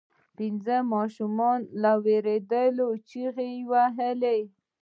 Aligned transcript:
پنځه 0.37 0.77
ماشومان 0.93 1.59
ویرېدل 2.05 2.73
او 2.85 2.91
چیغې 3.09 3.47
یې 3.53 3.61
وهلې. 3.71 4.41